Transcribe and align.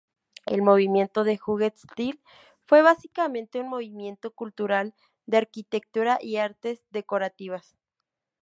El 0.47 0.63
movimiento 0.63 1.23
del 1.23 1.37
Jugendstil 1.37 2.23
fue 2.65 2.81
básicamente 2.81 3.59
un 3.59 3.69
movimiento 3.69 4.33
cultural 4.33 4.95
de 5.27 5.37
arquitectura 5.37 6.17
y 6.19 6.37
artes 6.37 6.83
decorativas. 6.89 7.77